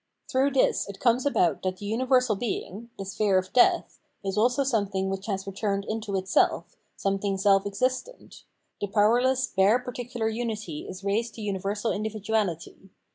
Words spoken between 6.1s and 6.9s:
itself,